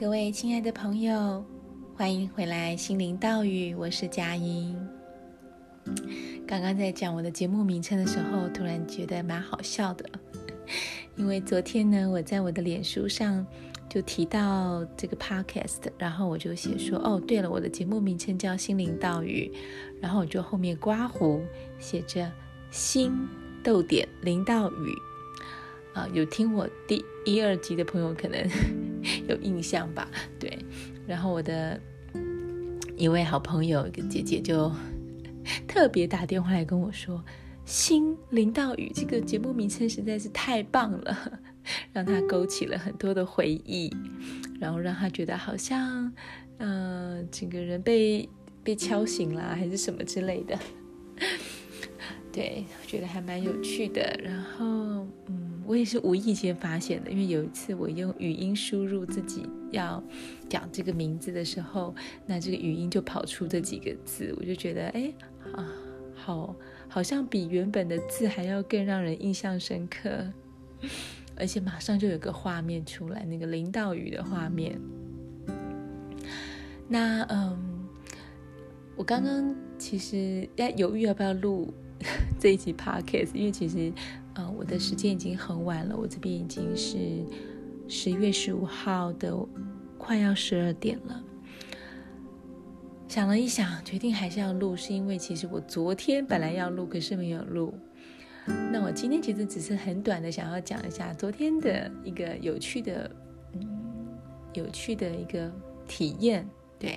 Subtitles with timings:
[0.00, 1.44] 各位亲爱的朋友，
[1.94, 4.74] 欢迎回来心灵道语，我是佳音。
[6.46, 10.06] 刚刚在讲我的节目名称的时候，突然觉得蛮好笑的，
[11.16, 13.46] 因为昨天呢，我在我的脸书上
[13.90, 19.52] 就提到这个 podcast，然后我就写说，哦，对了，我的节目名称叫心灵道语，
[20.00, 21.42] 然后我就后面刮胡
[21.78, 22.32] 写着
[22.70, 23.12] 心
[23.62, 24.94] 逗点灵道语。
[25.92, 28.48] 啊，有听我第一二集的朋友可能
[29.28, 30.08] 有印象吧？
[30.38, 30.58] 对，
[31.06, 31.80] 然后我的
[32.96, 34.70] 一位好朋友，一个姐姐就
[35.66, 37.24] 特别打电话来跟我说
[37.64, 41.40] ：“心灵道语这个节目名称实在是太棒了，
[41.92, 43.94] 让她勾起了很多的回忆，
[44.60, 46.12] 然后让她觉得好像，
[46.58, 48.28] 呃，整个人被
[48.62, 50.58] 被敲醒了，还是什么之类的。
[52.32, 54.18] 对，我觉得还蛮有趣的。
[54.22, 54.64] 然后，
[55.26, 60.02] 嗯。”我也是无意间发现的，因为有一次我用语音输入自己要
[60.48, 61.94] 讲这个名字的时候，
[62.26, 65.12] 那这个语音就跑出这几个字，我就觉得，哎，
[65.52, 65.72] 啊，
[66.12, 66.56] 好，
[66.88, 70.28] 好像比原本的字还要更让人印象深刻，
[71.36, 74.76] 而且马上就有个画面出来，那个灵道语的画面。
[76.88, 77.86] 那，嗯，
[78.96, 81.72] 我刚刚其实在犹豫要不要录
[82.40, 83.92] 这一集 podcast，因为其实。
[84.34, 86.96] 呃，我的时间已经很晚了，我这边已经是
[87.88, 89.36] 十月十五号的
[89.98, 91.20] 快要十二点了。
[93.08, 97.74] 想了一想，决定还是要录，是因为其实我昨天本来要录，可是没有录。
[98.46, 103.10] 那我今天其实只是很短的想要讲一下昨天的一个有趣的，
[103.54, 103.68] 嗯，
[104.54, 105.52] 有趣的一个
[105.88, 106.48] 体验。
[106.78, 106.96] 对，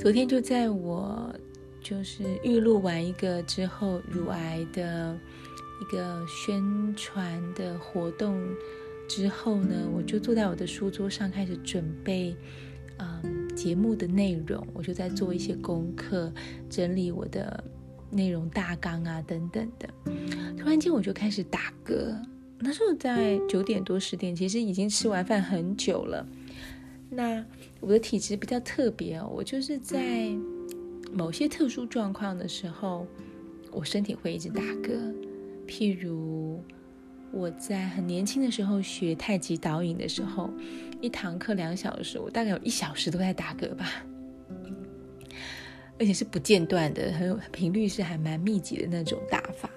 [0.00, 1.30] 昨天就在我。
[1.88, 5.16] 就是预录完一个之后，乳癌的
[5.80, 6.60] 一个宣
[6.96, 8.44] 传的活动
[9.08, 12.34] 之后呢，我就坐在我的书桌上开始准备，
[12.98, 14.66] 嗯，节目的内容。
[14.74, 16.32] 我就在做一些功课，
[16.68, 17.62] 整理我的
[18.10, 19.88] 内容大纲啊等等的。
[20.58, 22.20] 突然间我就开始打嗝，
[22.58, 26.26] 那时候在九点多十点，其实已经吃完饭很久了。
[27.08, 27.46] 那
[27.78, 30.36] 我的体质比较特别哦，我就是在。
[31.12, 33.06] 某些特殊状况的时候，
[33.72, 35.14] 我身体会一直打嗝。
[35.66, 36.62] 譬如
[37.32, 40.50] 我在很年轻的时候学太极导引的时候，
[41.00, 44.04] 一堂课两小时，我大概有一小时都在打嗝吧，
[45.98, 49.68] 而且是不间断的，很有频率是还蛮密集的那种打法。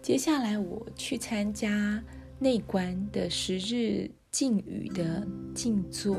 [0.00, 2.02] 接下来我去参加
[2.38, 6.16] 内观的十日静语的静坐，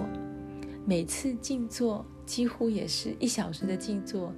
[0.86, 2.06] 每次静坐。
[2.26, 4.34] 几乎也是一小时的静坐，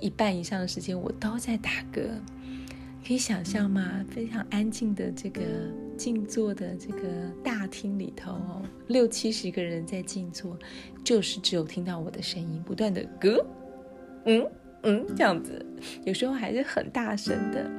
[0.00, 2.08] 一半以上的时间我都在打嗝，
[3.06, 4.04] 可以想象吗？
[4.08, 5.42] 非常安静的这个
[5.96, 7.08] 静坐的这个
[7.44, 10.58] 大厅里头哦，六七十个人在静坐，
[11.04, 13.44] 就是只有听到我的声音不断的嗝，
[14.24, 14.50] 嗯
[14.82, 15.64] 嗯这样子，
[16.04, 17.70] 有时候还是很大声的，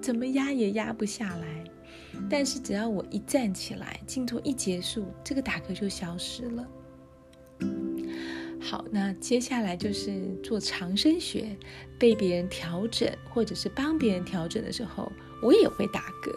[0.00, 1.64] 怎么压也压不下来。
[2.28, 6.66] 但是只要我一站起来，静坐一结束，这个打嗝就消失了。
[8.70, 11.56] 好，那接下来就是做长生学，
[11.98, 15.10] 被别人调整或者是帮别人调整的时候，
[15.42, 16.32] 我也会打嗝。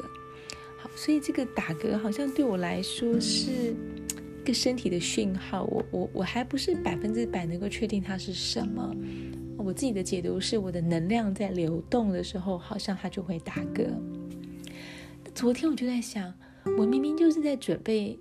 [0.79, 5.63] 好，所以这个打嗝好像对我来说是一个身体的讯号。
[5.65, 8.91] 我我我还不是百分之百能够确定它是什么。
[9.55, 13.87] 我自己的解读是，我的能量在流动的时候，好像它就会打嗝。
[15.35, 16.33] 昨天我就在想，
[16.79, 18.19] 我明明就是在准备，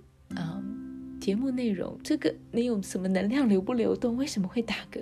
[1.23, 4.17] 节目内容，这个你有什么能量流不流动？
[4.17, 5.01] 为什么会打嗝？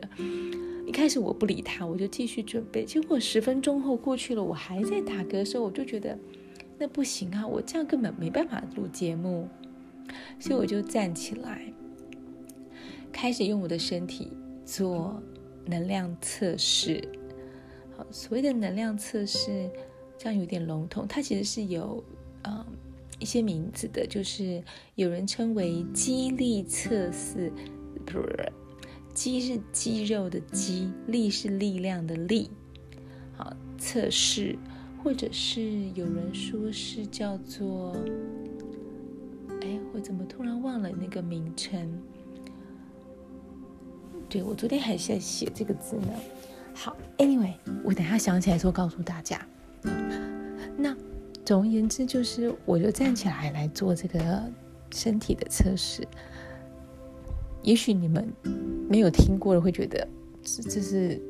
[0.86, 2.86] 一开始我不理他，我就继续准备。
[2.86, 6.16] 结果十分钟后过去了，我还在打嗝的时候，我就觉得
[6.78, 9.50] 那不行啊，我这样根本没办法录节目。
[10.40, 11.74] 所以我就站起来，
[13.12, 14.32] 开始用我的身体
[14.64, 15.20] 做
[15.66, 17.04] 能量测试。
[17.98, 19.68] 好，所谓的能量测试，
[20.20, 22.04] 这样有点笼统，它其实是有，
[22.44, 22.64] 嗯。
[23.22, 24.64] 一些名字的，就是
[24.96, 27.54] 有人称为肌力测试，
[28.04, 28.52] 不是，
[29.14, 32.50] 肌是肌肉的肌，力是力量的力，
[33.38, 34.58] 好，测试，
[35.04, 37.96] 或者是有人说是叫做，
[39.62, 42.02] 哎，我怎么突然忘了那个名称？
[44.28, 46.08] 对，我昨天还是在写这个字呢。
[46.74, 47.54] 好，Anyway，
[47.84, 49.48] 我等下想起来之后告诉大家。
[50.76, 50.98] 那。
[51.52, 54.42] 总而言之，就是我就站起来来做这个
[54.94, 56.02] 身体的测试。
[57.62, 58.26] 也许你们
[58.88, 60.08] 没有听过的会觉得
[60.42, 61.22] 这这是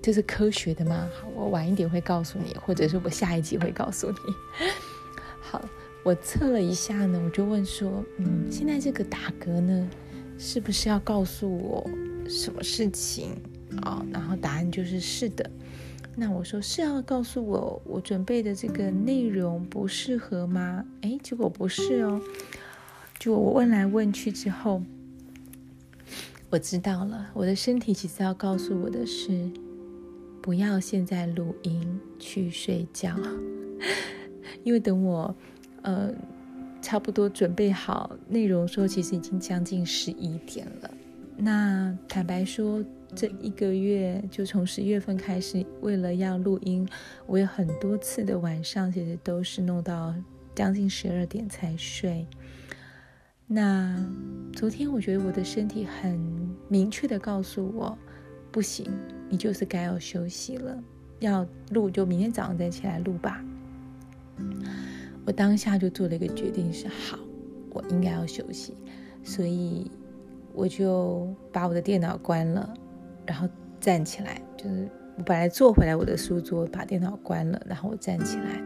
[0.00, 1.10] 这是科学的吗？
[1.20, 4.16] 好，我晚一点会告诉你，或者是我下一集会告诉你。
[5.42, 5.60] 好，
[6.04, 9.90] 我测了一下呢，我就问说，嗯，现在这个打嗝呢，
[10.38, 11.90] 是不是要告诉我
[12.28, 13.32] 什么事情
[13.82, 13.98] 啊？
[13.98, 15.50] 哦，然后答案就是是的。
[16.14, 20.84] 那我说是要告诉我我准备的这个内容不适合吗？
[21.00, 22.20] 诶，结果不是哦。
[23.18, 24.82] 就我问来问去之后，
[26.50, 29.50] 我知道了，我的身体其实要告诉我的是，
[30.42, 33.16] 不要现在录音，去睡觉。
[34.64, 35.34] 因为等我，
[35.80, 36.12] 呃，
[36.82, 40.90] 差不多准备好内容时候，其实已经将近十一点了。
[41.36, 42.84] 那坦白说，
[43.14, 46.88] 这一个月就从十月份开始，为了要录音，
[47.26, 50.14] 我有很多次的晚上，其实都是弄到
[50.54, 52.26] 将近十二点才睡。
[53.46, 54.02] 那
[54.54, 56.18] 昨天我觉得我的身体很
[56.68, 57.98] 明确的告诉我，
[58.50, 58.86] 不行，
[59.28, 60.82] 你就是该要休息了，
[61.20, 63.44] 要录就明天早上再起来录吧。
[65.24, 67.18] 我当下就做了一个决定是，好，
[67.70, 68.74] 我应该要休息，
[69.22, 69.90] 所以
[70.54, 72.74] 我就把我的电脑关了，
[73.26, 73.48] 然后
[73.80, 78.62] 站起来，就是我本来坐回来我的书桌，把电脑关了，然后我站起来，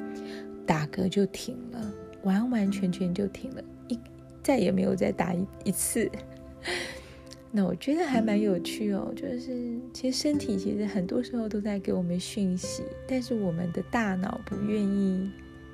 [0.67, 1.93] 打嗝就停了，
[2.23, 3.99] 完完全全就停了，一
[4.43, 6.11] 再也没有再打一一次。
[7.53, 15.31] 那我觉得还蛮有趣哦，就是其实身体其实很多时候都在给我们讯息，但是我们的大脑不愿意。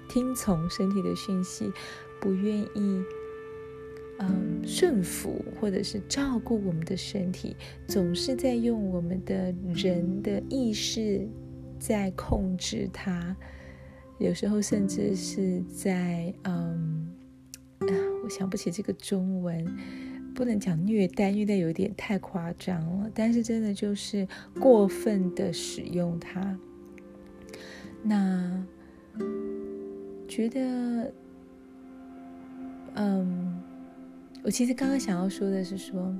[0.08, 1.72] 听从身体的讯息，
[2.20, 3.02] 不愿意，
[4.18, 7.56] 嗯，顺服或者是照顾我们的身体，
[7.86, 11.26] 总是在用我们的人的意识
[11.78, 13.36] 在控制它，
[14.18, 17.10] 有时候甚至是在，嗯，
[18.22, 19.66] 我想不起这个中文，
[20.34, 24.26] 不能讲虐待，虐待有点太夸张了，但是真的就是
[24.60, 26.58] 过分的使用它，
[28.02, 28.64] 那。
[30.28, 31.12] 觉得，
[32.94, 33.61] 嗯，
[34.44, 36.12] 我其实刚刚想要说的是说，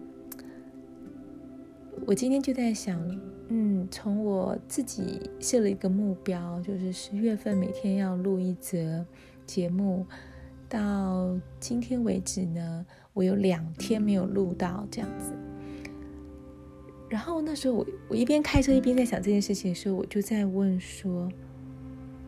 [2.06, 3.00] 我今天就在想，
[3.48, 9.04] 嗯，从我自己设了一个目标，就是十月份每天要录一则
[9.44, 10.06] 节目，
[10.69, 15.32] 到今天为止呢，我有两天没有录到这样子。
[17.08, 21.28] 然后那时候我我一边开车一边在想这件事情的时候，我就在问说，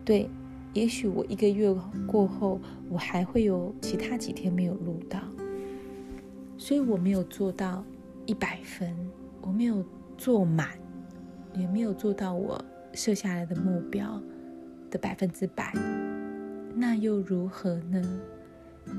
[0.05, 0.29] 对。
[0.75, 1.73] 也许我一个月
[2.05, 5.20] 过后，我还会有其他几天没有录到，
[6.64, 7.84] 所以我没有做到
[8.25, 8.96] 一百分，
[9.43, 9.84] 我没有
[10.16, 10.70] 做满，
[11.52, 12.58] 也没有做到我
[12.94, 14.19] 设下来的目标
[14.90, 15.75] 的百分之百，
[16.75, 18.02] 那又如何呢？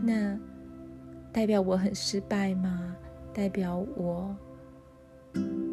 [0.03, 0.37] 那
[1.33, 2.95] 代表我很失败吗？
[3.33, 4.35] 代表我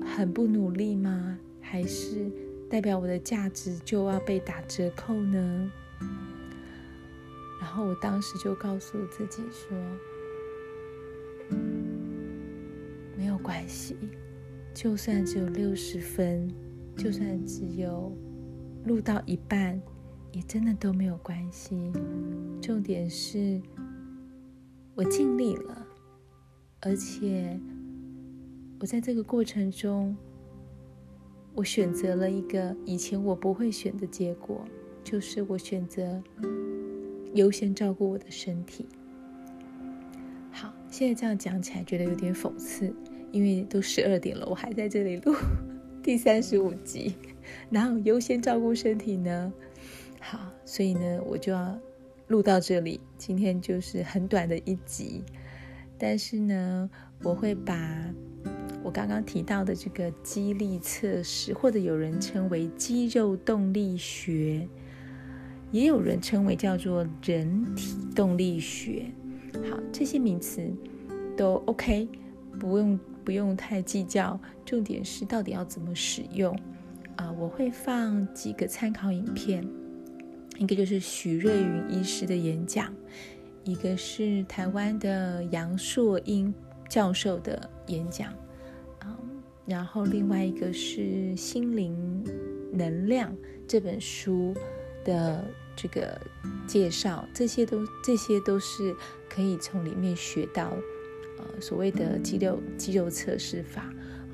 [0.03, 1.39] 很不努力吗？
[1.61, 2.33] 还是
[2.71, 5.71] 代表我的价值就要被打折扣呢？
[7.61, 9.77] 然后我当时就告诉自己说
[13.43, 13.97] ：“关系，
[14.73, 16.49] 就算只有六十分，
[16.97, 18.17] 就算只有
[18.85, 19.81] 录到一半，
[20.33, 21.93] 也真的都没有关系。
[22.61, 23.61] 重点是
[24.95, 25.87] 我尽力了，
[26.81, 27.61] 而且
[28.81, 30.17] 我在这个过程中，
[31.55, 34.65] 我选择了一个以前我不会选的结果。”
[35.05, 36.23] 就是我选择
[37.35, 38.87] 优先照顾我的身体。
[40.53, 42.95] 好，现在这样讲起来觉得有点讽刺，
[43.33, 45.35] 因为都十二点了，我还在这里录
[46.03, 47.15] 第三十五集，
[47.71, 49.53] 哪有优先照顾身体呢？
[50.21, 51.77] 好，所以呢，我就要
[52.29, 53.01] 录到这里。
[53.19, 55.25] 今天就是很短的一集，
[55.99, 56.89] 但是呢，
[57.23, 57.75] 我会把
[58.83, 64.69] 我刚刚提到的这个肌力测试，或者有人称为肌肉动力学。
[65.71, 69.07] 也有人称为叫做人体动力学，
[69.71, 70.71] 好，这些名词
[71.35, 72.07] 都 OK，
[72.61, 76.59] 不用不用太计较，重点是到底要怎么使用
[77.17, 79.67] 啊、我会放几个参考影片，
[80.59, 82.93] 一个就是许瑞云医师的演讲，
[83.65, 86.53] 一个是台湾的杨硕英
[86.89, 88.33] 教授的演讲，
[89.01, 89.19] 啊，
[89.67, 91.01] 然后另外一个是
[91.37, 92.25] 《心灵
[92.73, 93.31] 能量》
[93.67, 94.55] 这本书
[95.05, 95.45] 的。
[95.75, 96.21] 这个
[96.67, 98.95] 介绍，这些都这些都是
[99.27, 100.71] 可以从里面学到，
[101.61, 103.83] 所谓的肌肉肌肉测试法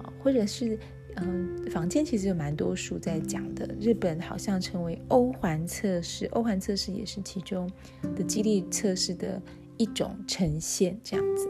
[0.02, 0.78] 啊，或者是
[1.16, 3.68] 嗯、呃，坊间其实有蛮多书在讲的。
[3.80, 7.70] 日本好像称为欧环测试，欧环测试也是其中
[8.16, 9.40] 的肌力测试的
[9.76, 11.48] 一种呈现，这样子。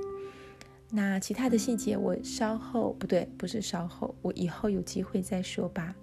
[0.90, 5.94] 那其他的细节我稍后不对，不是稍后，我以后有机会再说吧。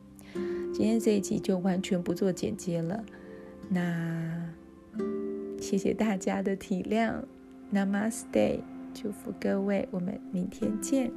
[0.72, 3.04] 今天这一集就完全不做剪接了。
[3.68, 4.54] 那
[5.60, 7.16] 谢谢大家的体谅
[7.74, 8.60] ，Namaste，
[8.96, 11.12] 祝福各位我们明天见。